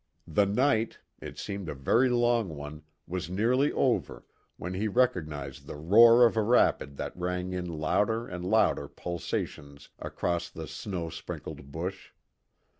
[0.25, 4.25] The night it seemed a very long one was nearly over,
[4.57, 9.89] when he recognised the roar of a rapid that rang in louder and louder pulsations
[9.99, 12.13] across the snow sprinkled bush.